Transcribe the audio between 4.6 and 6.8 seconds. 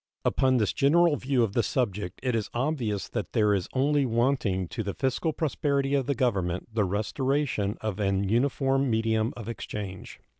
to the fiscal prosperity of the Government